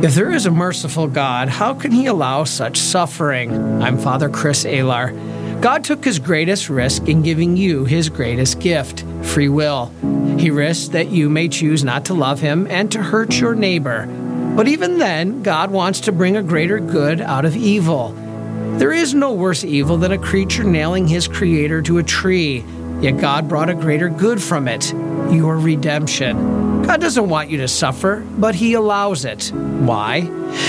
[0.00, 3.82] If there is a merciful God, how can he allow such suffering?
[3.82, 5.10] I'm Father Chris Alar.
[5.60, 9.90] God took his greatest risk in giving you his greatest gift, free will.
[10.38, 14.06] He risked that you may choose not to love him and to hurt your neighbor.
[14.54, 18.12] But even then, God wants to bring a greater good out of evil.
[18.78, 22.60] There is no worse evil than a creature nailing his creator to a tree.
[23.00, 24.92] Yet God brought a greater good from it
[25.32, 26.82] your redemption.
[26.82, 29.52] God doesn't want you to suffer, but He allows it.
[29.52, 30.22] Why?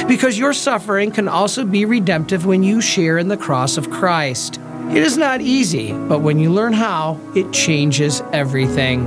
[0.08, 4.60] Because your suffering can also be redemptive when you share in the cross of Christ.
[4.90, 9.06] It is not easy, but when you learn how, it changes everything.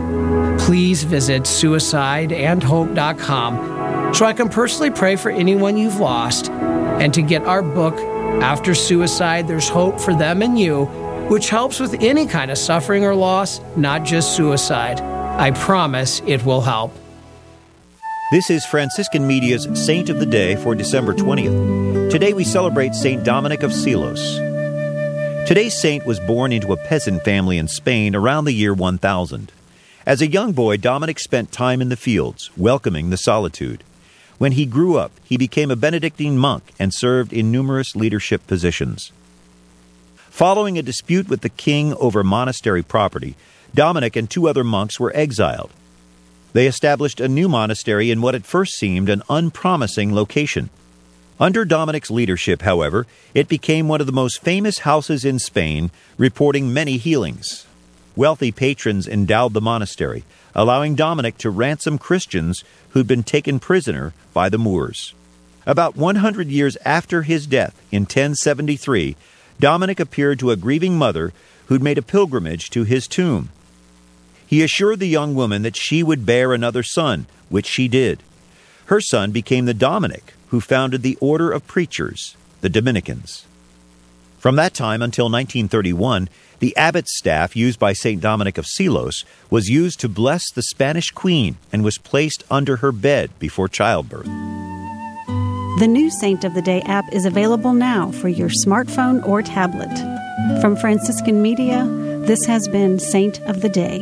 [0.58, 7.42] Please visit suicideandhope.com so I can personally pray for anyone you've lost and to get
[7.42, 7.94] our book,
[8.42, 10.89] After Suicide, There's Hope for Them and You,
[11.33, 15.00] which helps with any kind of suffering or loss, not just suicide.
[15.00, 16.92] I promise it will help.
[18.30, 22.11] This is Franciscan Media's Saint of the Day for December 20th.
[22.11, 23.24] Today we celebrate St.
[23.24, 24.36] Dominic of Silos.
[25.48, 29.52] Today's saint was born into a peasant family in Spain around the year 1000.
[30.05, 33.83] As a young boy, Dominic spent time in the fields, welcoming the solitude.
[34.36, 39.12] When he grew up, he became a Benedictine monk and served in numerous leadership positions.
[40.33, 43.36] Following a dispute with the king over monastery property,
[43.75, 45.70] Dominic and two other monks were exiled.
[46.55, 50.70] They established a new monastery in what at first seemed an unpromising location.
[51.39, 56.73] Under Dominic's leadership, however, it became one of the most famous houses in Spain, reporting
[56.73, 57.67] many healings.
[58.17, 60.24] Wealthy patrons endowed the monastery,
[60.55, 65.12] allowing Dominic to ransom Christians who'd been taken prisoner by the Moors.
[65.67, 69.14] About 100 years after his death in 1073,
[69.62, 71.33] Dominic appeared to a grieving mother
[71.67, 73.50] who'd made a pilgrimage to his tomb.
[74.45, 78.24] He assured the young woman that she would bear another son, which she did.
[78.86, 83.45] Her son became the Dominic, who founded the Order of Preachers, the Dominicans.
[84.40, 88.20] From that time until 1931, the abbot's staff used by St.
[88.20, 92.90] Dominic of Silos was used to bless the Spanish queen and was placed under her
[92.90, 94.27] bed before childbirth.
[95.82, 99.90] The new Saint of the Day app is available now for your smartphone or tablet.
[100.60, 101.84] From Franciscan Media,
[102.24, 103.98] this has been Saint of the Day.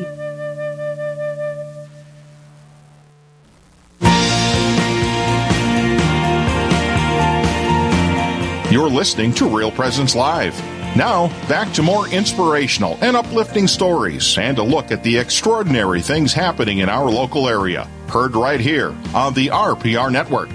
[8.71, 10.55] You're listening to Real Presence Live.
[10.95, 16.35] Now, back to more inspirational and uplifting stories and a look at the extraordinary things
[16.35, 17.85] happening in our local area.
[18.09, 20.51] Heard right here on the RPR Network.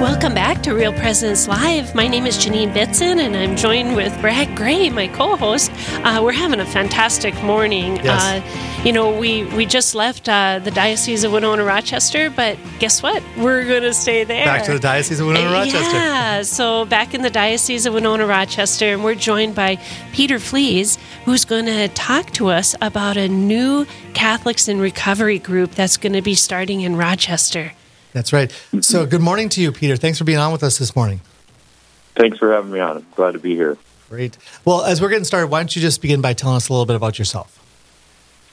[0.00, 1.94] Welcome back to Real Presence Live.
[1.94, 5.70] My name is Janine Bitson, and I'm joined with Brad Gray, my co-host.
[5.92, 7.96] Uh, we're having a fantastic morning.
[7.96, 8.22] Yes.
[8.22, 13.02] Uh, you know, we we just left uh, the Diocese of Winona Rochester, but guess
[13.02, 13.22] what?
[13.36, 14.46] We're going to stay there.
[14.46, 15.78] Back to the Diocese of Winona Rochester.
[15.78, 16.42] Yeah.
[16.44, 19.78] So back in the Diocese of Winona Rochester, and we're joined by
[20.14, 20.96] Peter Flees,
[21.26, 23.84] who's going to talk to us about a new
[24.14, 27.72] Catholics in Recovery group that's going to be starting in Rochester.
[28.12, 28.52] That's right.
[28.80, 29.96] So, good morning to you, Peter.
[29.96, 31.20] Thanks for being on with us this morning.
[32.16, 32.98] Thanks for having me on.
[32.98, 33.76] I'm glad to be here.
[34.08, 34.36] Great.
[34.64, 36.86] Well, as we're getting started, why don't you just begin by telling us a little
[36.86, 37.56] bit about yourself?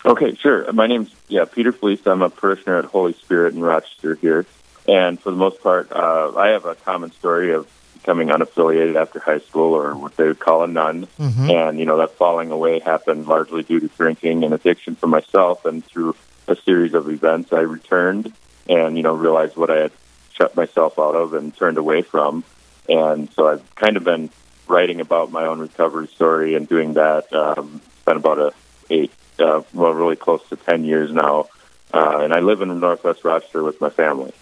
[0.05, 0.71] Okay, sure.
[0.71, 2.05] My name's yeah Peter Fleece.
[2.05, 4.45] I'm a parishioner at Holy Spirit in Rochester here,
[4.87, 9.19] and for the most part, uh, I have a common story of becoming unaffiliated after
[9.19, 11.07] high school, or what they would call a none.
[11.19, 11.49] Mhm.
[11.49, 15.65] And you know that falling away happened largely due to drinking and addiction for myself,
[15.65, 16.15] and through
[16.47, 18.31] a series of events, I returned
[18.69, 19.91] and you know realized what I had
[20.33, 22.43] shut myself out of and turned away from,
[22.87, 24.29] and so I've kind of been
[24.67, 27.31] writing about my own recovery story and doing that.
[27.33, 28.53] Um, it's been about a
[28.89, 31.47] eight, uh, well, really close to ten years now,
[31.93, 34.33] uh, and I live in Northwest Rochester with my family.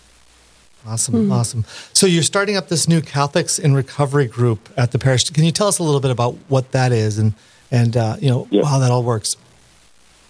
[0.87, 1.65] Awesome, awesome.
[1.93, 5.27] So, you're starting up this new Catholics in Recovery group at the parish.
[5.31, 7.33] Can you tell us a little bit about what that is and
[7.71, 9.35] and uh, you know how that all works?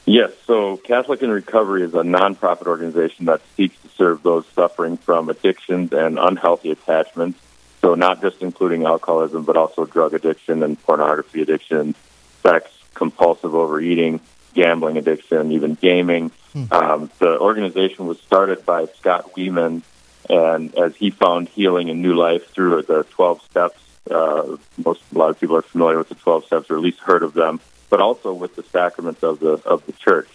[0.06, 4.98] Yes, so Catholic in Recovery is a nonprofit organization that seeks to serve those suffering
[4.98, 7.40] from addictions and unhealthy attachments.
[7.81, 11.96] So, not just including alcoholism, but also drug addiction and pornography addiction,
[12.42, 14.22] sex, compulsive overeating,
[14.54, 16.31] gambling addiction, even gaming.
[16.54, 16.66] Hmm.
[16.72, 19.84] Um, the organization was started by Scott Weeman,
[20.30, 23.80] and as he found healing and new life through the 12 steps,
[24.10, 27.00] uh, most a lot of people are familiar with the 12 steps or at least
[27.00, 30.29] heard of them, but also with the sacraments of the of the church.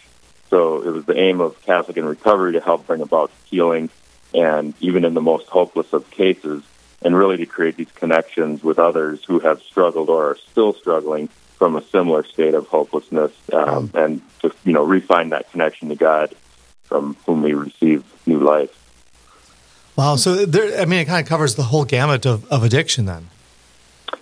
[0.48, 3.88] So it was the aim of Catholic in Recovery to help bring about healing,
[4.34, 6.62] and even in the most hopeless of cases,
[7.02, 11.28] and really to create these connections with others who have struggled or are still struggling
[11.56, 15.94] from a similar state of hopelessness, um, and to you know refine that connection to
[15.94, 16.34] God
[16.84, 18.76] from whom we receive new life.
[19.96, 20.16] Wow!
[20.16, 23.28] So there, I mean, it kind of covers the whole gamut of, of addiction, then.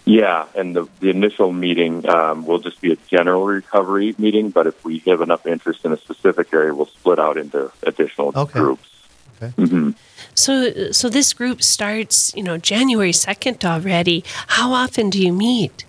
[0.04, 4.66] Yeah, and the, the initial meeting um, will just be a general recovery meeting, but
[4.66, 8.58] if we have enough interest in a specific area, we'll split out into additional okay.
[8.58, 8.88] groups.
[9.36, 9.52] Okay.
[9.58, 9.90] Mm-hmm.
[10.34, 14.24] So, so this group starts, you know, January second already.
[14.46, 15.84] How often do you meet?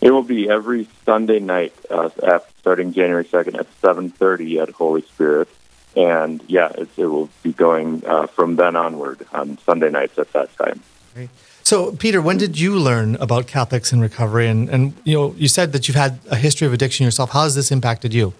[0.00, 4.70] It will be every Sunday night, uh, after, starting January second at seven thirty at
[4.70, 5.48] Holy Spirit,
[5.96, 10.32] and yeah, it, it will be going uh, from then onward on Sunday nights at
[10.32, 10.80] that time.
[11.14, 11.30] Great.
[11.72, 14.46] So, Peter, when did you learn about Catholics in recovery?
[14.46, 17.30] And, and you know, you said that you've had a history of addiction yourself.
[17.30, 18.34] How has this impacted you?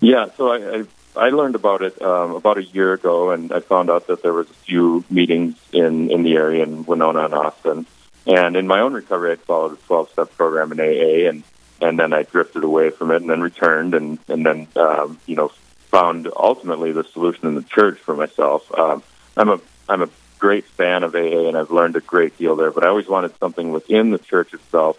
[0.00, 0.84] Yeah, so I,
[1.16, 4.22] I, I learned about it um, about a year ago, and I found out that
[4.22, 7.84] there was a few meetings in, in the area in Winona and Austin.
[8.28, 11.42] And in my own recovery, I followed a 12 step program in AA, and,
[11.80, 15.34] and then I drifted away from it and then returned, and, and then, um, you
[15.34, 15.48] know,
[15.90, 18.72] found ultimately the solution in the church for myself.
[18.78, 19.02] Um,
[19.36, 20.08] I'm a I'm a
[20.38, 22.70] great fan of AA, and I've learned a great deal there.
[22.70, 24.98] But I always wanted something within the church itself.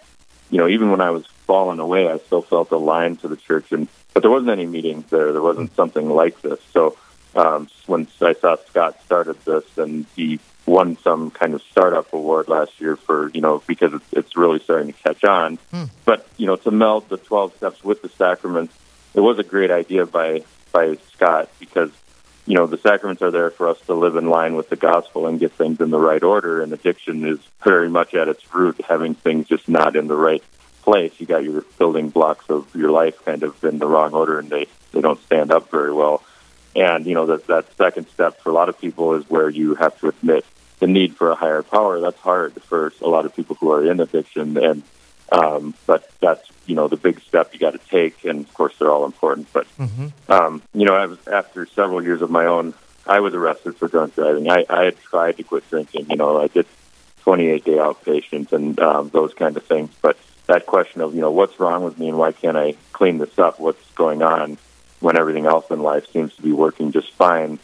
[0.49, 3.71] You know, even when I was falling away, I still felt aligned to the church,
[3.71, 5.33] and but there wasn't any meetings there.
[5.33, 6.59] There wasn't something like this.
[6.71, 6.97] So
[7.35, 12.47] um, when I saw Scott started this, and he won some kind of startup award
[12.47, 15.57] last year for you know because it's, it's really starting to catch on.
[15.71, 15.85] Hmm.
[16.05, 18.73] But you know, to meld the twelve steps with the sacraments,
[19.13, 21.91] it was a great idea by by Scott because
[22.45, 25.25] you know, the sacraments are there for us to live in line with the gospel
[25.27, 26.61] and get things in the right order.
[26.61, 30.43] And addiction is very much at its root having things just not in the right
[30.83, 31.13] place.
[31.17, 34.49] You got your building blocks of your life kind of in the wrong order, and
[34.49, 36.23] they they don't stand up very well.
[36.75, 39.75] And you know that that second step for a lot of people is where you
[39.75, 40.45] have to admit
[40.79, 41.99] the need for a higher power.
[41.99, 44.83] That's hard for a lot of people who are in addiction, and
[45.31, 48.73] um, but that's you know the big step you got to take, and of course
[48.79, 49.51] they're all important.
[49.53, 50.11] But Mhm.
[50.29, 52.73] um, you know, I was, after several years of my own,
[53.07, 54.49] I was arrested for drunk driving.
[54.49, 56.07] I, I had tried to quit drinking.
[56.09, 56.65] You know, I did
[57.23, 59.89] 28 day outpatient and um, those kind of things.
[60.01, 60.17] But
[60.47, 63.37] that question of you know what's wrong with me and why can't I clean this
[63.39, 63.59] up?
[63.59, 64.57] What's going on
[64.99, 67.59] when everything else in life seems to be working just fine?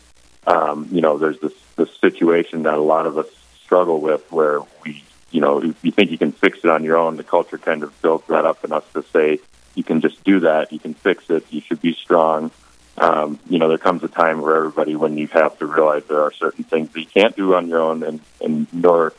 [0.47, 3.27] Um, you know, there's this this situation that a lot of us
[3.63, 6.97] struggle with where we you know, if you think you can fix it on your
[6.97, 9.39] own, the culture kind of builds that up in us to say
[9.75, 12.51] you can just do that, you can fix it, you should be strong.
[12.97, 16.21] Um, you know, there comes a time where everybody, when you have to realize there
[16.21, 19.13] are certain things that you can't do on your own, and and nor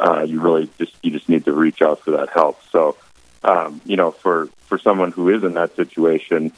[0.00, 2.58] uh, you really just you just need to reach out for that help.
[2.70, 2.96] So,
[3.44, 6.52] um, you know, for for someone who is in that situation,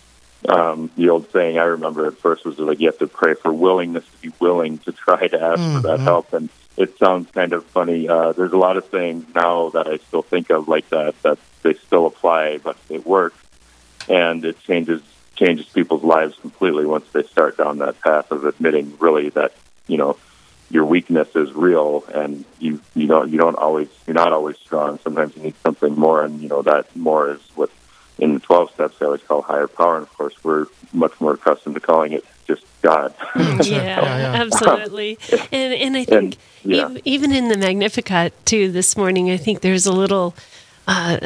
[0.48, 3.52] um, the old saying I remember at first was like you have to pray for
[3.52, 6.04] willingness to be willing to try to ask for that Mhm.
[6.04, 8.08] help, and it sounds kind of funny.
[8.08, 11.38] Uh, there's a lot of things now that I still think of like that that
[11.62, 13.34] they still apply, but they work,
[14.08, 15.02] and it changes
[15.36, 19.52] changes people's lives completely once they start down that path of admitting really that
[19.88, 20.16] you know
[20.70, 24.98] your weakness is real and you you don't you don't always you're not always strong.
[25.00, 27.70] Sometimes you need something more, and you know that more is what
[28.18, 29.96] in the twelve steps I always call higher power.
[29.96, 33.14] And of course, we're much more accustomed to calling it just God.
[33.36, 34.42] Yeah, Yeah, yeah.
[34.42, 35.18] absolutely.
[35.52, 36.84] And and I think And, yeah.
[36.84, 40.34] ev- even in the Magnificat too this morning, I think there's a little.
[40.86, 41.18] Uh,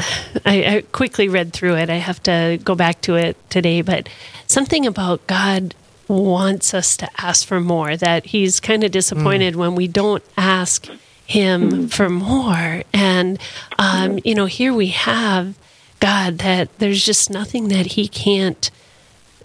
[0.46, 1.90] I, I quickly read through it.
[1.90, 4.08] I have to go back to it today, but
[4.46, 5.74] something about God
[6.06, 7.96] wants us to ask for more.
[7.96, 10.86] That He's kind of disappointed when we don't ask
[11.26, 12.84] Him for more.
[12.94, 13.38] And
[13.80, 15.56] um, you know, here we have
[16.00, 18.70] God that there's just nothing that He can't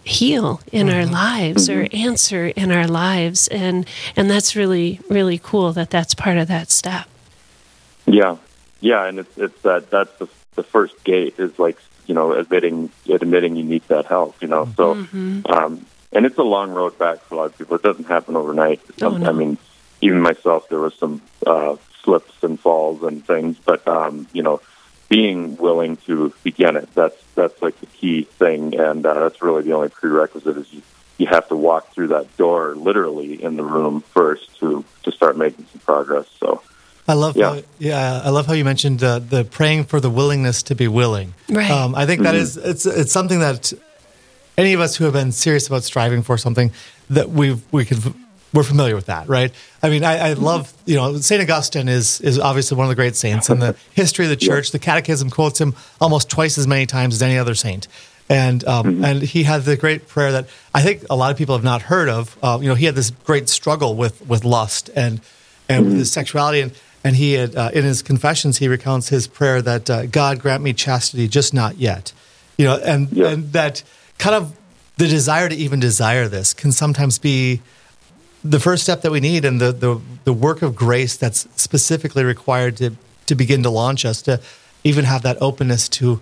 [0.06, 5.72] heal in our lives or answer in our lives and and that's really really cool
[5.72, 7.08] that that's part of that step
[8.06, 8.38] Yeah,
[8.82, 12.92] yeah, and it's it's that that's the the first gate is like you know admitting
[13.10, 14.42] admitting you need that help.
[14.42, 14.92] You know, so
[15.46, 17.76] um, and it's a long road back for a lot of people.
[17.78, 18.82] It doesn't happen overnight.
[19.02, 19.30] Oh, no.
[19.30, 19.58] I mean,
[20.02, 24.62] even myself, there was some uh, slips and falls and things, but um, you know,
[25.14, 29.62] being willing to begin it that's that's like the key thing, and uh, that's really
[29.62, 30.82] the only prerequisite is you.
[31.20, 35.38] You have to walk through that door, literally in the room first, to to start
[35.38, 36.26] making some progress.
[36.40, 36.64] So,
[37.08, 37.54] I love, Yeah.
[37.56, 40.88] how, yeah, I love how you mentioned the the praying for the willingness to be
[40.88, 41.36] willing.
[41.48, 41.70] Right.
[41.70, 43.72] Um, I think that is it's it's something that
[44.58, 46.72] any of us who have been serious about striving for something
[47.12, 48.02] that we we could
[48.54, 49.52] we're familiar with that, right?
[49.82, 52.96] I mean, I, I love you know Saint Augustine is is obviously one of the
[52.96, 54.72] great saints in the history of the church.
[54.72, 57.88] The Catechism quotes him almost twice as many times as any other saint.
[58.30, 59.06] And um, mm-hmm.
[59.06, 61.84] and he had the great prayer that I think a lot of people have not
[61.84, 62.38] heard of.
[62.42, 65.20] Uh, you know, he had this great struggle with with lust and
[65.68, 65.90] and mm-hmm.
[65.90, 66.72] with his sexuality, and
[67.04, 70.64] and he had uh, in his confessions he recounts his prayer that uh, God grant
[70.64, 72.14] me chastity, just not yet.
[72.58, 73.30] You know, and yeah.
[73.30, 73.84] and that
[74.20, 74.56] kind of
[74.98, 77.62] the desire to even desire this can sometimes be
[78.44, 82.24] the first step that we need, and the the, the work of grace that's specifically
[82.24, 82.96] required to
[83.26, 84.42] to begin to launch us to
[84.84, 86.22] even have that openness to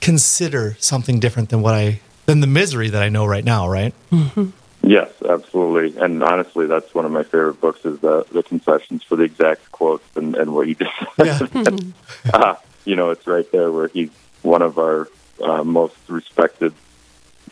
[0.00, 3.94] consider something different than what I than the misery that I know right now, right?
[4.10, 4.50] Mm-hmm.
[4.82, 5.98] Yes, absolutely.
[5.98, 9.72] And honestly, that's one of my favorite books is the the Confessions for the exact
[9.72, 10.74] quotes and, and what you
[11.18, 11.94] just said.
[12.24, 12.30] Yeah.
[12.34, 14.10] uh, you know, it's right there where he's
[14.42, 15.08] one of our
[15.42, 16.74] uh, most respected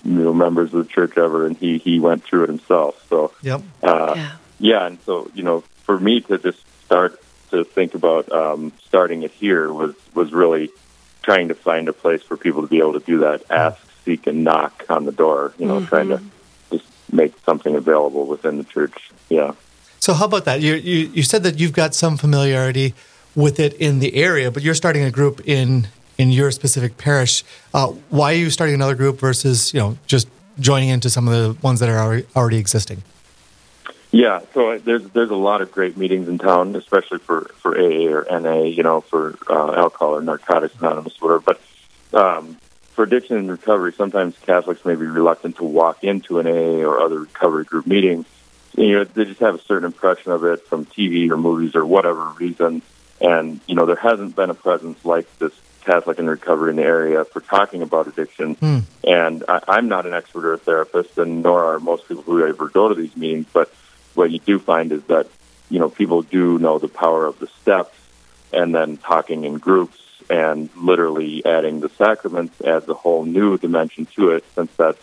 [0.04, 3.04] you know members of the church ever, and he he went through it himself.
[3.08, 3.62] So yep.
[3.82, 4.32] Uh, yeah.
[4.58, 9.22] yeah, and so you know, for me to just start to think about um, starting
[9.22, 10.70] it here was was really
[11.22, 13.44] trying to find a place for people to be able to do that.
[13.50, 15.54] Ask, seek, and knock on the door.
[15.58, 15.86] You know, mm-hmm.
[15.86, 16.22] trying to
[16.70, 19.10] just make something available within the church.
[19.28, 19.52] Yeah.
[20.00, 20.60] So how about that?
[20.60, 22.94] You, you you said that you've got some familiarity
[23.34, 25.88] with it in the area, but you're starting a group in
[26.18, 27.44] in your specific parish.
[27.72, 30.28] Uh, why are you starting another group versus you know just
[30.58, 33.02] joining into some of the ones that are already, existing?
[34.10, 38.12] Yeah, so there's there's a lot of great meetings in town, especially for for AA
[38.12, 41.40] or NA, you know, for uh, alcohol or narcotics anonymous, whatever.
[41.40, 41.60] But
[42.12, 42.58] um,
[42.90, 47.00] for addiction and recovery, sometimes Catholics may be reluctant to walk into an AA or
[47.00, 48.26] other recovery group meeting.
[48.76, 51.86] You know, they just have a certain impression of it from TV or movies or
[51.86, 52.82] whatever reason,
[53.18, 55.52] and you know, there hasn't been a presence like this
[55.84, 58.56] Catholic in recovery in the area for talking about addiction.
[58.56, 58.84] Mm.
[59.04, 62.44] And I, I'm not an expert or a therapist, and nor are most people who
[62.46, 63.72] ever go to these meetings, but
[64.14, 65.28] what you do find is that
[65.70, 67.96] you know people do know the power of the steps,
[68.52, 69.98] and then talking in groups
[70.30, 74.44] and literally adding the sacraments adds a whole new dimension to it.
[74.54, 74.96] Since that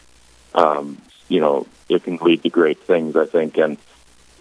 [0.53, 3.57] um, you know it can lead to great things, I think.
[3.57, 3.77] And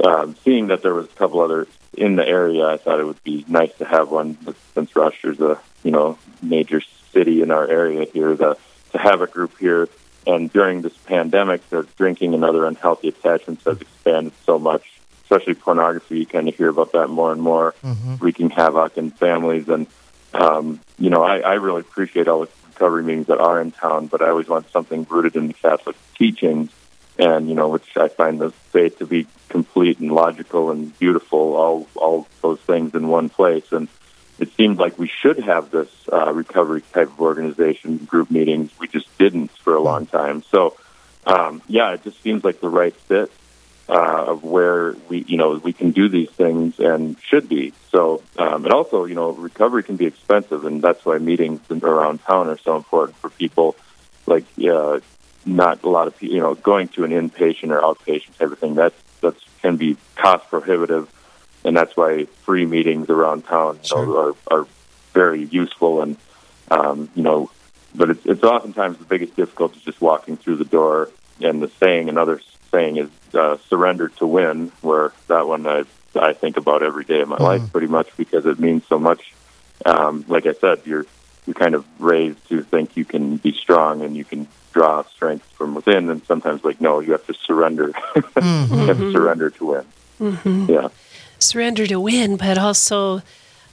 [0.04, 3.22] um, seeing that there was a couple other in the area, I thought it would
[3.24, 4.38] be nice to have one
[4.74, 6.80] since Rochester's a you know major
[7.12, 8.34] city in our area here.
[8.34, 8.56] The,
[8.92, 9.88] to have a group here
[10.28, 15.54] and during this pandemic, the drinking and other unhealthy attachments has expanded so much, especially
[15.54, 16.18] pornography.
[16.18, 18.16] You kind of hear about that more and more, mm-hmm.
[18.16, 19.70] wreaking havoc in families.
[19.70, 19.86] And,
[20.34, 24.08] um, you know, I, I really appreciate all the recovery meetings that are in town,
[24.08, 26.70] but I always want something rooted in the Catholic teachings
[27.18, 31.56] and, you know, which I find the faith to be complete and logical and beautiful,
[31.56, 33.72] all, all those things in one place.
[33.72, 33.88] And,
[34.38, 38.70] it seemed like we should have this uh, recovery type of organization group meetings.
[38.78, 40.42] We just didn't for a long time.
[40.44, 40.76] So,
[41.26, 43.30] um, yeah, it just seems like the right fit
[43.88, 47.72] uh, of where we, you know, we can do these things and should be.
[47.90, 52.22] So, um, and also, you know, recovery can be expensive, and that's why meetings around
[52.22, 53.76] town are so important for people.
[54.26, 55.00] Like, uh,
[55.46, 58.58] not a lot of people, you know, going to an inpatient or outpatient type of
[58.58, 58.74] thing.
[58.74, 61.08] That's that's can be cost prohibitive
[61.68, 64.66] and that's why free meetings around town you know, are, are
[65.12, 66.00] very useful.
[66.00, 66.16] And
[66.70, 67.50] um, you know,
[67.94, 71.10] but it's, it's oftentimes the biggest difficulty is just walking through the door.
[71.40, 72.40] And the saying, another
[72.72, 75.84] saying, is uh, "surrender to win," where that one I
[76.16, 77.40] I think about every day of my mm.
[77.40, 79.32] life, pretty much because it means so much.
[79.84, 81.06] Um, like I said, you're
[81.46, 85.46] you're kind of raised to think you can be strong and you can draw strength
[85.52, 87.88] from within, and sometimes like no, you have to surrender.
[88.16, 88.74] mm-hmm.
[88.74, 89.84] you have to surrender to win.
[90.18, 90.72] Mm-hmm.
[90.72, 90.88] Yeah
[91.38, 93.22] surrender to win, but also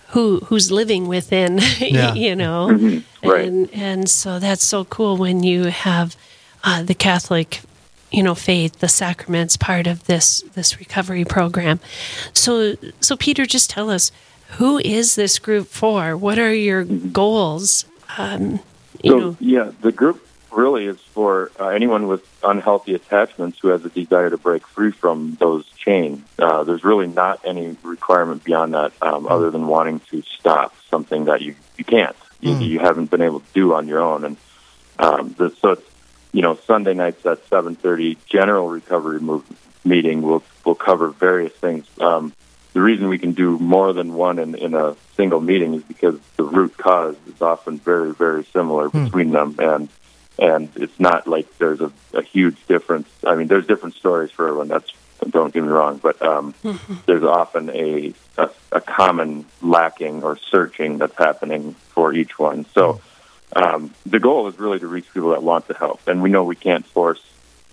[0.09, 2.13] who who's living within, yeah.
[2.13, 2.69] you know.
[2.71, 3.29] Mm-hmm.
[3.29, 3.47] Right.
[3.47, 6.15] And and so that's so cool when you have
[6.63, 7.61] uh, the Catholic,
[8.11, 11.79] you know, faith, the sacraments part of this this recovery program.
[12.33, 14.11] So so Peter, just tell us
[14.57, 16.15] who is this group for?
[16.15, 17.11] What are your mm-hmm.
[17.11, 17.85] goals?
[18.17, 18.59] Um,
[19.03, 19.37] you so, know.
[19.39, 20.24] yeah, the group
[20.55, 24.91] really is for uh, anyone with unhealthy attachments who has a desire to break free
[24.91, 26.23] from those chains.
[26.39, 29.31] Uh, there's really not any requirement beyond that um, mm.
[29.31, 32.67] other than wanting to stop something that you, you can't, you, mm.
[32.67, 34.23] you haven't been able to do on your own.
[34.23, 34.37] And
[34.99, 35.89] um, the, so it's,
[36.31, 39.43] you know, Sunday nights at 7.30, general recovery move,
[39.85, 41.85] meeting will will cover various things.
[41.99, 42.33] Um,
[42.73, 46.19] the reason we can do more than one in, in a single meeting is because
[46.35, 49.05] the root cause is often very, very similar mm.
[49.05, 49.55] between them.
[49.59, 49.87] And
[50.37, 53.07] and it's not like there's a, a huge difference.
[53.25, 54.67] I mean, there's different stories for everyone.
[54.67, 54.91] That's
[55.29, 56.95] don't get me wrong, but um, mm-hmm.
[57.05, 62.65] there's often a, a, a common lacking or searching that's happening for each one.
[62.73, 63.01] So
[63.55, 66.07] um, the goal is really to reach people that want to help.
[66.07, 67.21] And we know we can't force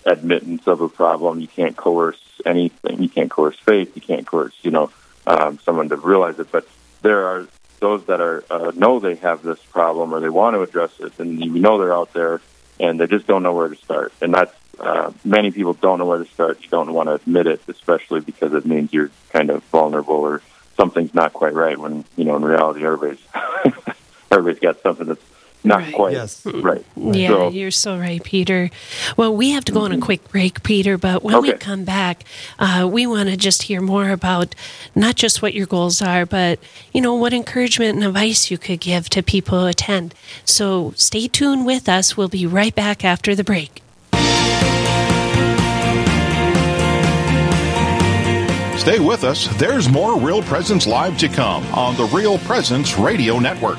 [0.06, 1.40] admittance of a problem.
[1.40, 3.02] You can't coerce anything.
[3.02, 3.94] You can't coerce faith.
[3.96, 4.90] You can't coerce, you know,
[5.26, 6.50] um, someone to realize it.
[6.50, 6.66] But
[7.02, 7.48] there are
[7.80, 11.18] those that are uh, know they have this problem or they want to address it,
[11.18, 12.40] and you know they're out there
[12.82, 14.12] and they just don't know where to start.
[14.20, 16.60] And that's uh, many people don't know where to start.
[16.62, 20.42] You don't want to admit it, especially because it means you're kind of vulnerable or
[20.76, 21.78] something's not quite right.
[21.78, 23.24] When you know, in reality, everybody's
[24.30, 25.22] everybody's got something that's
[25.64, 25.94] not Right.
[25.94, 26.40] quite Yes.
[26.44, 26.84] right.
[26.96, 28.70] Yeah, So- you're so right, Peter.
[29.16, 32.24] Well, we have to go on a quick break, Peter, but when we come back,
[32.58, 34.54] uh, we want to just hear more about
[34.94, 36.58] not just what your goals are, but,
[36.92, 40.14] you know, what encouragement and advice you could give to people who attend.
[40.44, 42.16] So stay tuned with us.
[42.16, 43.80] We'll be right back after the break.
[48.78, 49.46] Stay with us.
[49.58, 53.78] There's more Real Presence Live to come on the Real Presence Radio Network.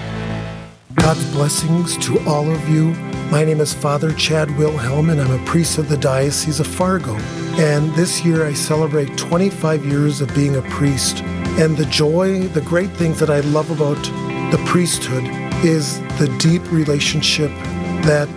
[1.01, 2.91] God's blessings to all of you.
[3.31, 7.15] My name is Father Chad Wilhelm, and I'm a priest of the Diocese of Fargo.
[7.57, 11.23] And this year I celebrate 25 years of being a priest.
[11.57, 13.99] And the joy, the great things that I love about
[14.51, 15.23] the priesthood
[15.65, 17.49] is the deep relationship
[18.05, 18.29] that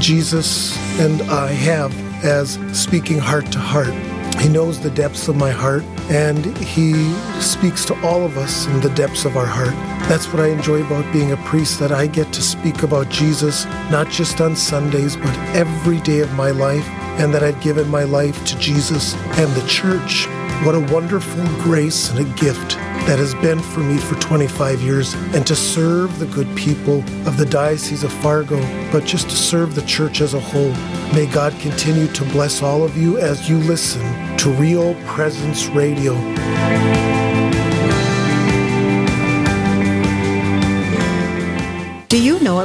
[0.00, 1.94] Jesus and I have
[2.24, 3.94] as speaking heart to heart.
[4.40, 8.80] He knows the depths of my heart, and He speaks to all of us in
[8.80, 9.74] the depths of our heart.
[10.08, 13.64] That's what I enjoy about being a priest, that I get to speak about Jesus,
[13.90, 16.86] not just on Sundays, but every day of my life,
[17.18, 20.28] and that I've given my life to Jesus and the church.
[20.64, 25.14] What a wonderful grace and a gift that has been for me for 25 years,
[25.32, 29.76] and to serve the good people of the Diocese of Fargo, but just to serve
[29.76, 30.72] the church as a whole.
[31.14, 34.02] May God continue to bless all of you as you listen
[34.38, 36.14] to Real Presence Radio.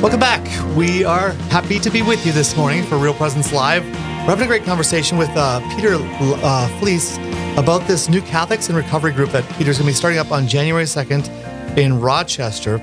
[0.00, 0.76] Welcome back.
[0.76, 3.84] We are happy to be with you this morning for Real Presence Live.
[3.84, 7.18] We're having a great conversation with uh, Peter uh, Fleece
[7.56, 10.46] about this new Catholics in Recovery group that Peter's going to be starting up on
[10.46, 12.78] January 2nd in Rochester.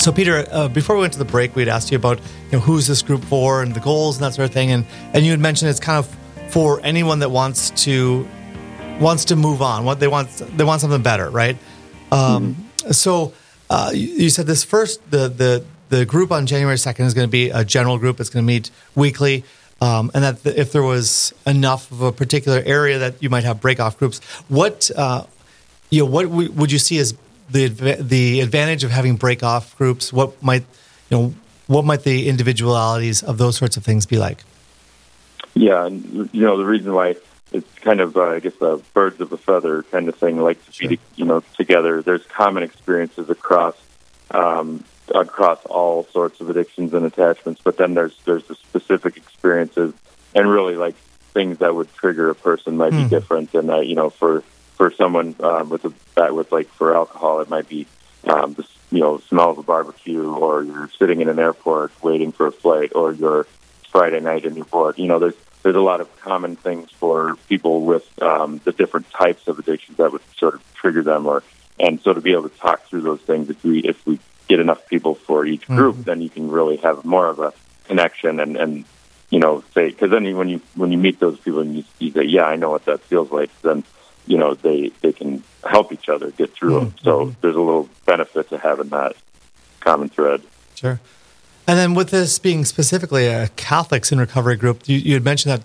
[0.00, 2.60] So, Peter, uh, before we went to the break, we'd asked you about you know
[2.60, 5.30] who's this group for and the goals and that sort of thing, and and you
[5.30, 8.26] had mentioned it's kind of for anyone that wants to
[9.00, 9.84] wants to move on.
[9.84, 11.56] What they want they want something better, right?
[12.12, 12.56] Um,
[12.90, 13.34] So
[13.68, 17.30] uh, you, said this first the the the group on January second is going to
[17.30, 18.20] be a general group.
[18.20, 19.44] It's going to meet weekly.
[19.82, 23.60] Um, and that if there was enough of a particular area that you might have
[23.62, 25.24] break off groups, what uh,
[25.88, 27.14] you know, what w- would you see as
[27.50, 30.12] the the advantage of having break off groups?
[30.12, 30.64] What might
[31.08, 31.34] you know,
[31.66, 34.44] what might the individualities of those sorts of things be like?
[35.54, 37.16] Yeah, you know the reason why
[37.52, 40.64] it's kind of uh, I guess a birds of a feather kind of thing, like
[40.72, 42.02] to be you know together.
[42.02, 43.76] There's common experiences across
[44.30, 44.84] um,
[45.14, 49.92] across all sorts of addictions and attachments, but then there's there's the specific experiences
[50.34, 50.94] and really like
[51.34, 53.08] things that would trigger a person might be Hmm.
[53.08, 54.42] different, and that you know for
[54.76, 57.86] for someone um, with a that with like for alcohol, it might be
[58.24, 61.92] um, the s- you know smell of a barbecue, or you're sitting in an airport
[62.02, 63.46] waiting for a flight, or you're
[63.90, 64.98] Friday night and you're bored.
[64.98, 69.10] You know, there's there's a lot of common things for people with um, the different
[69.10, 71.42] types of addictions that would sort of trigger them, or
[71.78, 74.18] and so to be able to talk through those things, if we if we
[74.48, 76.04] get enough people for each group, Mhm.
[76.04, 77.52] then you can really have more of a
[77.84, 78.84] connection and and
[79.30, 81.84] you know say because then you- when you when you meet those people and you,
[81.98, 83.84] you say, yeah, I know what that feels like, then
[84.26, 86.94] you know they they can help each other get through them.
[87.02, 89.14] So there's a little benefit to having that
[89.80, 90.42] common thread.
[90.74, 91.00] Sure.
[91.70, 95.52] And then with this being specifically a Catholics in recovery group, you, you had mentioned
[95.52, 95.62] that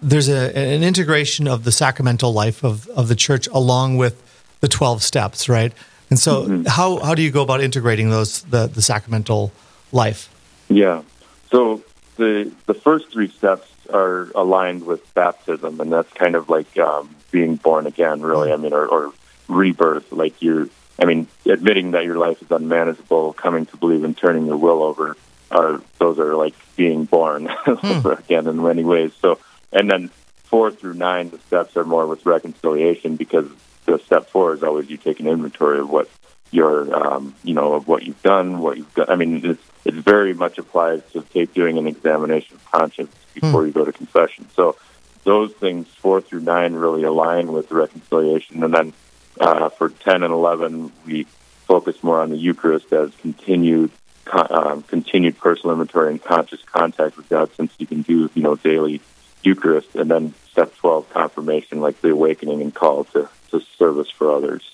[0.00, 4.22] there's a, an integration of the sacramental life of, of the church along with
[4.62, 5.74] the 12 steps, right?
[6.08, 6.64] And so mm-hmm.
[6.64, 9.52] how, how do you go about integrating those, the, the sacramental
[9.92, 10.34] life?
[10.70, 11.02] Yeah.
[11.50, 11.82] So
[12.16, 17.14] the, the first three steps are aligned with baptism, and that's kind of like um,
[17.30, 18.54] being born again, really.
[18.54, 19.12] I mean, or, or
[19.48, 24.16] rebirth, like you're, I mean, admitting that your life is unmanageable, coming to believe and
[24.16, 25.14] turning your will over,
[25.50, 28.08] are those are like being born hmm.
[28.08, 29.12] again in many ways.
[29.20, 29.38] So,
[29.72, 30.10] and then
[30.44, 33.48] four through nine, the steps are more with reconciliation because
[33.84, 36.08] the step four is always you take an inventory of what
[36.50, 39.06] your, um, you know, of what you've done, what you've done.
[39.08, 43.62] I mean, it's, it's very much applies to take doing an examination of conscience before
[43.62, 43.66] hmm.
[43.66, 44.48] you go to confession.
[44.54, 44.76] So
[45.24, 48.62] those things, four through nine, really align with reconciliation.
[48.62, 48.92] And then
[49.40, 51.24] uh, for 10 and 11, we
[51.66, 53.90] focus more on the Eucharist as continued
[54.32, 58.56] um, continued personal inventory and conscious contact with God, since you can do you know
[58.56, 59.00] daily
[59.42, 64.32] Eucharist, and then step 12, confirmation, like the awakening and call to, to service for
[64.32, 64.68] others.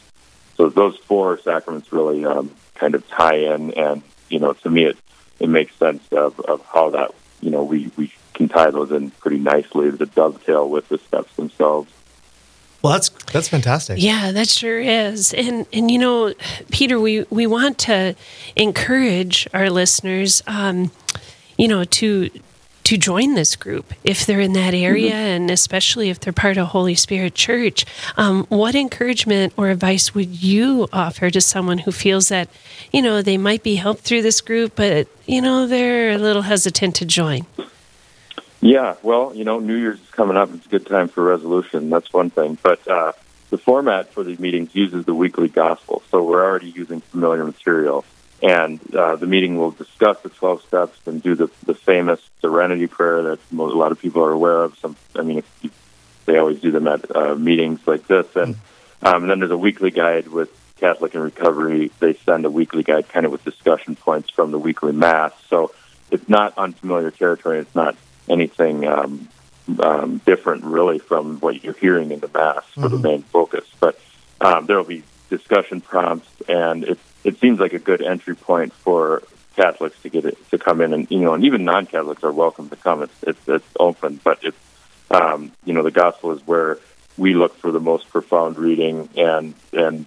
[0.56, 4.84] So those four sacraments really um, kind of tie in, and you know, to me,
[4.84, 4.96] it
[5.40, 9.10] it makes sense of, of how that you know we we can tie those in
[9.10, 11.92] pretty nicely to dovetail with the steps themselves.
[12.82, 13.98] Well, that's that's fantastic.
[14.00, 15.32] Yeah, that sure is.
[15.32, 16.34] And and you know,
[16.70, 18.16] Peter, we we want to
[18.56, 20.90] encourage our listeners, um,
[21.56, 22.30] you know, to
[22.84, 25.42] to join this group if they're in that area, mm-hmm.
[25.42, 27.84] and especially if they're part of Holy Spirit Church.
[28.16, 32.48] Um, what encouragement or advice would you offer to someone who feels that,
[32.92, 36.42] you know, they might be helped through this group, but you know they're a little
[36.42, 37.46] hesitant to join?
[38.62, 40.54] Yeah, well, you know, New Year's is coming up.
[40.54, 41.90] It's a good time for resolution.
[41.90, 42.56] That's one thing.
[42.62, 43.12] But uh,
[43.50, 48.04] the format for these meetings uses the weekly gospel, so we're already using familiar material.
[48.40, 52.86] And uh, the meeting will discuss the 12 steps and do the, the famous serenity
[52.86, 54.78] prayer that a lot of people are aware of.
[54.78, 55.70] Some, I mean, you,
[56.26, 58.26] they always do them at uh, meetings like this.
[58.36, 58.54] And,
[59.02, 61.90] um, and then there's a weekly guide with Catholic in Recovery.
[61.98, 65.32] They send a weekly guide kind of with discussion points from the weekly Mass.
[65.48, 65.72] So
[66.12, 67.58] it's not unfamiliar territory.
[67.58, 67.96] It's not
[68.28, 69.28] anything um,
[69.80, 72.96] um, different really from what you're hearing in the mass for mm-hmm.
[72.96, 73.64] the main focus.
[73.80, 73.98] But
[74.40, 78.72] um, there will be discussion prompts, and it it seems like a good entry point
[78.72, 79.22] for
[79.56, 82.68] Catholics to get it to come in, and you know, and even non-Catholics are welcome
[82.70, 83.02] to come.
[83.02, 84.58] It's it's, it's open, but it's
[85.12, 86.78] um, you know, the gospel is where
[87.16, 90.06] we look for the most profound reading, and and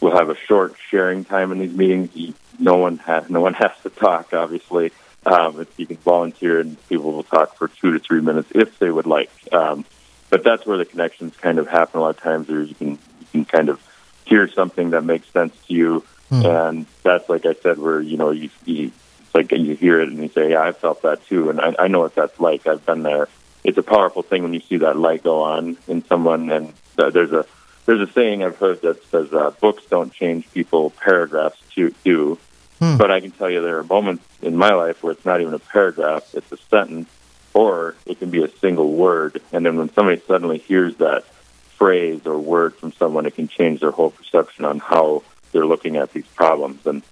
[0.00, 2.36] we'll have a short sharing time in these meetings.
[2.58, 4.92] No one has no one has to talk, obviously.
[5.24, 8.78] Um, if you can volunteer, and people will talk for two to three minutes if
[8.78, 9.30] they would like.
[9.52, 9.84] Um,
[10.30, 12.48] but that's where the connections kind of happen a lot of times.
[12.48, 13.80] There, you can you can kind of
[14.24, 16.68] hear something that makes sense to you, mm.
[16.68, 20.08] and that's like I said, where you know you, you it's like you hear it
[20.08, 22.66] and you say, "Yeah, I felt that too," and I, I know what that's like.
[22.66, 23.28] I've been there.
[23.62, 27.32] It's a powerful thing when you see that light go on in someone, and there's
[27.32, 27.46] a
[27.86, 31.58] there's a saying I've heard that says uh, books don't change people, paragraphs
[32.04, 32.38] do.
[32.82, 32.96] Hmm.
[32.96, 35.54] But I can tell you there are moments in my life where it's not even
[35.54, 37.08] a paragraph, it's a sentence,
[37.54, 39.40] or it can be a single word.
[39.52, 41.22] And then when somebody suddenly hears that
[41.78, 45.94] phrase or word from someone, it can change their whole perception on how they're looking
[45.94, 46.84] at these problems.
[46.84, 47.02] And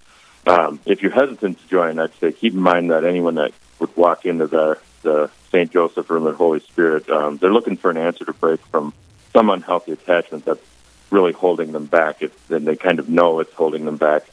[0.45, 3.95] um, if you're hesitant to join, I'd say keep in mind that anyone that would
[3.95, 5.71] walk into the, the St.
[5.71, 8.93] Joseph room at Holy Spirit, um, they're looking for an answer to break from
[9.31, 10.67] some unhealthy attachment that's
[11.11, 12.21] really holding them back.
[12.21, 14.23] It's, and they kind of know it's holding them back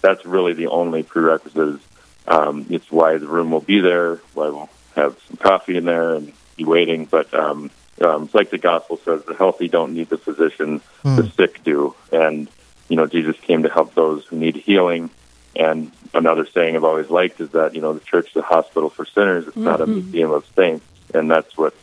[0.00, 1.80] that's really the only prerequisite.
[2.26, 6.14] Um, it's why the room will be there, why we'll have some coffee in there
[6.14, 7.06] and be waiting.
[7.06, 7.70] But um,
[8.04, 11.16] um, it's like the gospel says, the healthy don't need the physician, mm.
[11.16, 11.94] the sick do.
[12.12, 12.48] And,
[12.88, 15.10] you know, Jesus came to help those who need healing.
[15.56, 18.90] And another saying I've always liked is that, you know, the church is a hospital
[18.90, 19.46] for sinners.
[19.46, 19.64] It's mm-hmm.
[19.64, 19.94] not a mm-hmm.
[19.94, 20.84] museum of saints.
[21.14, 21.74] And that's what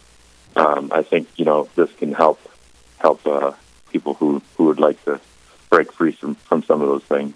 [0.55, 2.39] um, I think, you know, this can help
[2.99, 3.51] help uh,
[3.91, 5.19] people who, who would like to
[5.69, 7.33] break free from, from some of those things.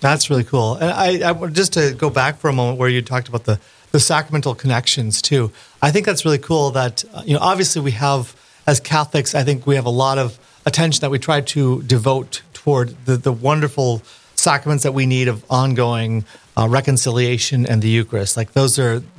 [0.00, 0.74] That's really cool.
[0.74, 3.60] And I, I just to go back for a moment where you talked about the
[3.90, 5.50] the sacramental connections too.
[5.80, 6.70] I think that's really cool.
[6.70, 10.18] That uh, you know, obviously we have as Catholics, I think we have a lot
[10.18, 14.02] of attention that we try to devote toward the the wonderful
[14.34, 16.24] sacraments that we need of ongoing
[16.56, 18.36] uh, reconciliation and the Eucharist.
[18.36, 19.00] Like those are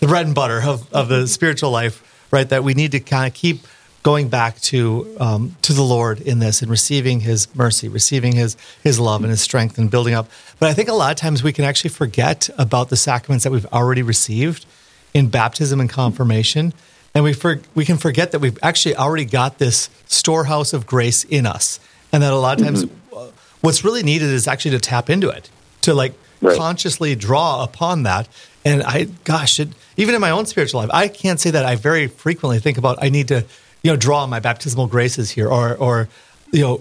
[0.00, 2.48] the bread and butter of, of the spiritual life, right?
[2.48, 3.66] That we need to kind of keep
[4.08, 8.56] going back to um, to the Lord in this and receiving His mercy, receiving His
[8.82, 10.30] His love and His strength and building up.
[10.58, 13.50] But I think a lot of times we can actually forget about the sacraments that
[13.50, 14.64] we've already received
[15.12, 16.72] in baptism and confirmation,
[17.14, 21.24] and we for, we can forget that we've actually already got this storehouse of grace
[21.24, 21.78] in us,
[22.10, 23.36] and that a lot of times mm-hmm.
[23.60, 25.50] what's really needed is actually to tap into it,
[25.82, 26.56] to like right.
[26.56, 28.26] consciously draw upon that
[28.64, 31.76] and I, gosh, it, even in my own spiritual life, I can't say that I
[31.76, 33.44] very frequently think about I need to,
[33.82, 36.08] you know, draw on my baptismal graces here, or or
[36.52, 36.80] you know,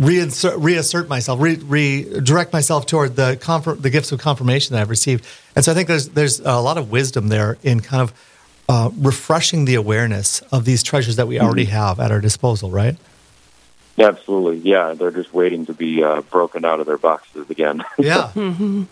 [0.00, 4.90] reinsert, reassert myself, re, redirect myself toward the confirm, the gifts of confirmation that I've
[4.90, 5.24] received.
[5.54, 8.12] And so I think there's there's a lot of wisdom there in kind of
[8.68, 11.72] uh, refreshing the awareness of these treasures that we already mm-hmm.
[11.72, 12.96] have at our disposal, right?
[13.98, 14.94] Absolutely, yeah.
[14.94, 17.84] They're just waiting to be uh, broken out of their boxes again.
[17.98, 18.30] yeah.
[18.34, 18.84] mm-hmm.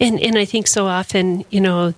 [0.00, 1.94] And and I think so often, you know,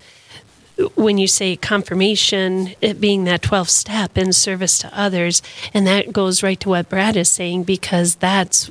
[0.95, 6.13] when you say confirmation, it being that 12th step in service to others, and that
[6.13, 8.71] goes right to what Brad is saying because that's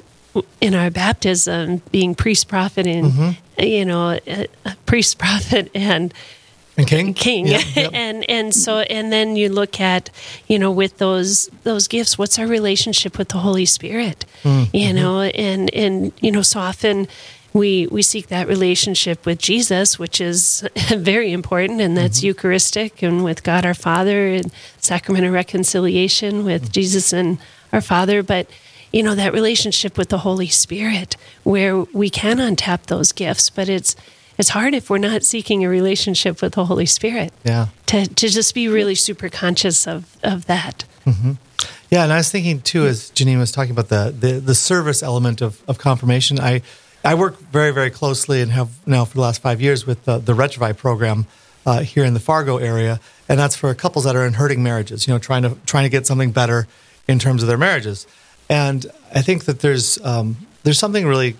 [0.61, 3.63] in our baptism being priest, prophet, and mm-hmm.
[3.63, 4.19] you know,
[4.85, 6.13] priest, prophet, and
[6.77, 7.91] and king king yep, yep.
[7.93, 10.09] and and so and then you look at
[10.47, 14.75] you know with those those gifts what's our relationship with the holy spirit mm-hmm.
[14.75, 17.07] you know and and you know so often
[17.55, 22.27] we we seek that relationship with Jesus, which is very important, and that's mm-hmm.
[22.27, 26.71] Eucharistic, and with God our Father, and sacrament of reconciliation with mm-hmm.
[26.71, 27.37] Jesus and
[27.71, 28.21] our Father.
[28.21, 28.47] But
[28.91, 33.69] you know that relationship with the Holy Spirit, where we can untap those gifts, but
[33.69, 33.95] it's
[34.37, 37.31] it's hard if we're not seeking a relationship with the Holy Spirit.
[37.45, 40.83] Yeah, to to just be really super conscious of of that.
[41.05, 41.31] Mm-hmm.
[41.89, 45.01] Yeah, and I was thinking too, as Janine was talking about the the, the service
[45.01, 46.61] element of, of confirmation, I
[47.05, 50.17] I work very, very closely and have now for the last five years with the,
[50.17, 51.27] the Retrouvaille program
[51.65, 55.07] uh, here in the Fargo area, and that's for couples that are in hurting marriages.
[55.07, 56.67] You know, trying to trying to get something better
[57.07, 58.07] in terms of their marriages.
[58.49, 61.35] And I think that there's um, there's something really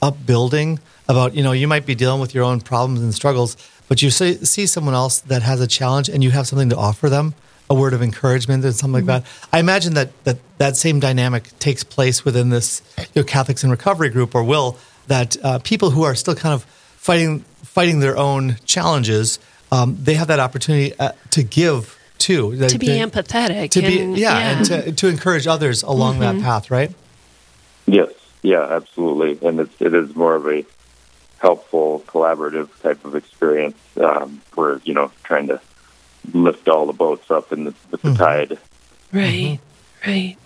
[0.00, 3.56] upbuilding about you know you might be dealing with your own problems and struggles,
[3.88, 6.76] but you see, see someone else that has a challenge and you have something to
[6.76, 7.34] offer them
[7.68, 9.10] a word of encouragement and something mm-hmm.
[9.10, 9.48] like that.
[9.52, 13.70] I imagine that, that that same dynamic takes place within this you know, Catholics in
[13.70, 18.16] Recovery group, or will that uh, people who are still kind of fighting fighting their
[18.16, 19.38] own challenges,
[19.70, 24.38] um, they have that opportunity uh, to give too, to be empathetic, to be yeah,
[24.38, 26.38] yeah, and to, to encourage others along mm-hmm.
[26.38, 26.90] that path, right?
[27.86, 30.64] Yes, yeah, absolutely, and it's, it is more of a
[31.38, 35.60] helpful, collaborative type of experience um, where you know trying to
[36.32, 38.16] lift all the boats up in the, with the mm-hmm.
[38.16, 38.58] tide.
[39.12, 39.60] Right,
[40.02, 40.10] mm-hmm.
[40.10, 40.36] right.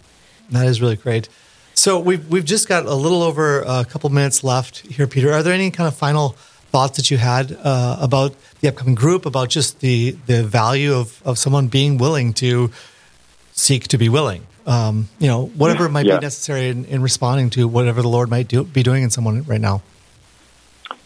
[0.50, 1.28] That is really great.
[1.74, 5.32] So we've we've just got a little over a couple minutes left here, Peter.
[5.32, 6.30] Are there any kind of final
[6.70, 11.22] thoughts that you had uh, about the upcoming group, about just the the value of
[11.24, 12.70] of someone being willing to
[13.52, 14.46] seek to be willing?
[14.66, 16.16] Um, you know, whatever might yeah.
[16.16, 19.42] be necessary in, in, responding to whatever the Lord might do, be doing in someone
[19.44, 19.82] right now.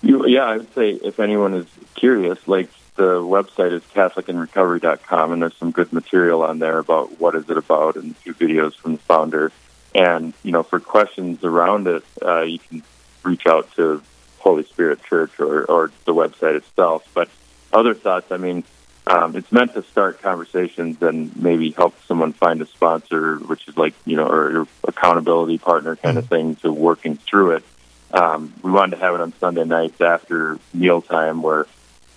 [0.02, 5.42] You, yeah, I would say if anyone is curious, like the website is catholicandrecovery.com, and
[5.42, 8.76] there's some good material on there about what is it about and a few videos
[8.76, 9.52] from the founder.
[9.94, 12.83] And, you know, for questions around it, uh, you can
[13.22, 14.02] reach out to
[14.38, 17.09] Holy Spirit Church or, or the website itself.
[17.14, 17.28] But
[17.72, 18.64] other thoughts, I mean,
[19.07, 23.76] um, it's meant to start conversations and maybe help someone find a sponsor, which is
[23.76, 26.35] like, you know, or your accountability partner kind of mm-hmm.
[26.35, 27.64] thing to working through it.
[28.12, 31.66] Um, we wanted to have it on Sunday nights after mealtime where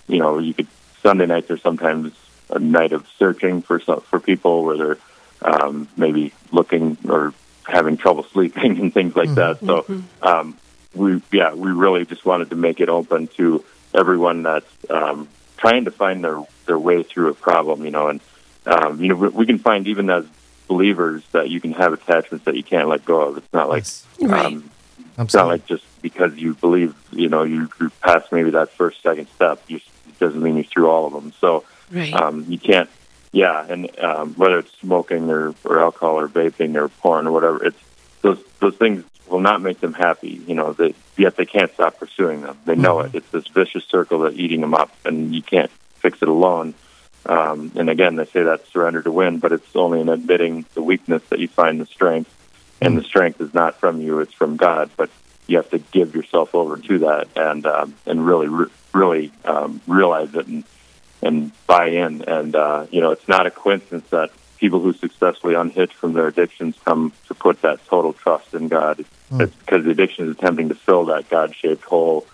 [0.08, 0.66] you know, you could
[1.02, 2.12] Sunday nights are sometimes
[2.50, 4.98] a night of searching for some, for people where they're
[5.42, 7.32] um, maybe looking or
[7.64, 9.34] having trouble sleeping and things like mm-hmm.
[9.34, 9.60] that.
[9.60, 10.26] So mm-hmm.
[10.26, 10.58] um,
[10.94, 15.84] we yeah we really just wanted to make it open to everyone that's um, trying
[15.84, 17.84] to find their their way through a problem.
[17.84, 18.20] You know, and
[18.66, 20.26] um, you know we, we can find even as
[20.66, 23.38] believers that you can have attachments that you can't let go of.
[23.38, 23.84] It's not like
[24.20, 24.46] right.
[24.46, 24.70] um,
[25.18, 29.02] it's not like just because you believe you know you, you pass maybe that first
[29.02, 29.62] second step.
[29.68, 29.80] You
[30.18, 31.32] doesn't mean you're through all of them.
[31.40, 32.12] So right.
[32.12, 32.88] um, you can't,
[33.32, 37.64] yeah, and um, whether it's smoking or, or alcohol or vaping or porn or whatever,
[37.64, 37.78] it's
[38.22, 40.40] those those things will not make them happy.
[40.46, 42.58] You know, that yet they can't stop pursuing them.
[42.64, 43.16] They know mm-hmm.
[43.16, 43.18] it.
[43.18, 46.74] It's this vicious circle that's eating them up, and you can't fix it alone.
[47.26, 50.82] Um, and again, they say that surrender to win, but it's only in admitting the
[50.82, 52.34] weakness that you find the strength.
[52.80, 54.90] And the strength is not from you; it's from God.
[54.96, 55.10] But
[55.48, 59.80] you have to give yourself over to that, and um, and really re- really um,
[59.86, 60.64] realize it and
[61.22, 62.22] and buy in.
[62.22, 66.26] And uh, you know, it's not a coincidence that people who successfully unhitch from their
[66.26, 69.04] addictions come to put that total trust in God.
[69.30, 69.42] Mm.
[69.42, 72.26] It's because the addiction is attempting to fill that God-shaped hole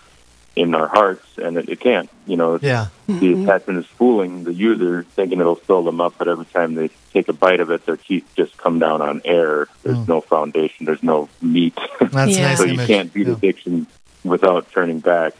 [0.57, 2.09] in our hearts, and it, it can't.
[2.27, 2.87] You know, yeah.
[3.07, 3.43] the mm-hmm.
[3.43, 7.29] attachment is fooling the user, thinking it'll fill them up, but every time they take
[7.29, 9.67] a bite of it, their teeth just come down on air.
[9.83, 10.09] There's mm.
[10.09, 10.87] no foundation.
[10.87, 11.77] There's no meat.
[12.01, 12.49] That's yeah.
[12.49, 12.81] nice so image.
[12.81, 13.33] you can't beat yeah.
[13.33, 13.87] addiction
[14.23, 15.35] without turning back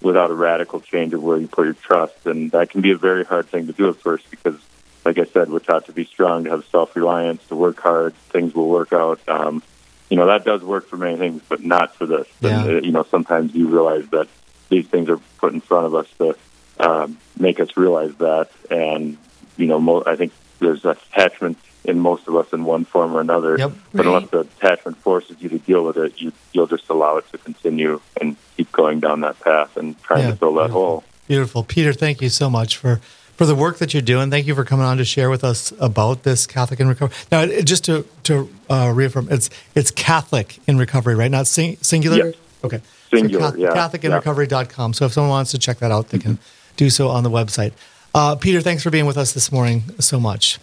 [0.00, 2.26] without a radical change of where you put your trust.
[2.26, 4.56] And that can be a very hard thing to do at first because,
[5.04, 8.14] like I said, we're taught to be strong, to have self reliance, to work hard,
[8.30, 9.20] things will work out.
[9.28, 9.62] Um,
[10.10, 12.26] you know, that does work for many things, but not for this.
[12.40, 12.64] Yeah.
[12.64, 14.28] And, uh, you know, sometimes you realize that
[14.68, 16.36] these things are put in front of us to
[16.80, 18.50] um, make us realize that.
[18.70, 19.18] And
[19.56, 21.58] you know, mo- I think there's attachment
[21.88, 23.56] in most of us in one form or another.
[23.58, 23.72] Yep.
[23.94, 27.28] But unless the attachment forces you to deal with it, you you'll just allow it
[27.32, 31.04] to continue and keep going down that path and trying Yeah, to fill that hole.
[31.26, 31.62] Beautiful.
[31.64, 32.96] Peter, thank you so much for,
[33.36, 34.30] for the work that you're doing.
[34.30, 37.16] Thank you for coming on to share with us about this Catholic in Recovery.
[37.30, 41.30] Now, it- just to, to uh, reaffirm, it's it's Catholic in Recovery, right?
[41.30, 42.16] Not sing, singular?
[42.16, 42.34] Yes.
[42.64, 42.80] Okay.
[43.10, 44.92] Singular, so yeah, CatholicInRecovery.com.
[44.92, 46.38] So if someone wants to check that out, they can
[46.76, 47.72] do so on the website.
[48.14, 50.58] Uh, Peter, thanks for being with us this morning so much.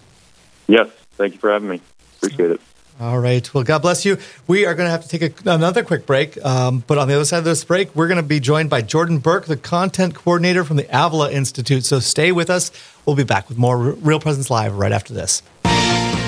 [0.68, 0.90] Yes.
[1.18, 1.82] Thank you for having me.
[2.18, 2.62] Appreciate it.
[3.00, 3.54] All right.
[3.54, 4.18] Well, God bless you.
[4.48, 6.44] We are going to have to take a, another quick break.
[6.46, 8.82] Um, but on the other side of this break, we're going to be joined by
[8.82, 11.84] Jordan Burke, the content coordinator from the Avila Institute.
[11.84, 12.72] So stay with us.
[13.06, 15.44] We'll be back with more Real Presence Live right after this.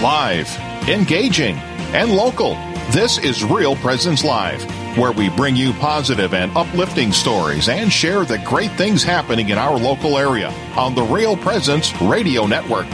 [0.02, 0.54] Live,
[0.90, 2.56] engaging, and local.
[2.92, 4.64] This is Real Presence Live,
[4.98, 9.58] where we bring you positive and uplifting stories and share the great things happening in
[9.58, 12.88] our local area on the Real Presence Radio Network.